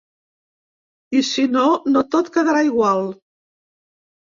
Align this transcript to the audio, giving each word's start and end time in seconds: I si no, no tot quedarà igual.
I 1.19 1.21
si 1.27 1.45
no, 1.57 1.67
no 1.97 2.03
tot 2.17 2.33
quedarà 2.39 2.65
igual. 2.73 3.07